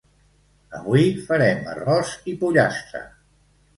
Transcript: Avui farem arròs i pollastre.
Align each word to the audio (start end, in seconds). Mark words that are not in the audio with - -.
Avui 0.77 1.03
farem 1.29 1.69
arròs 1.75 2.15
i 2.33 2.37
pollastre. 2.41 3.03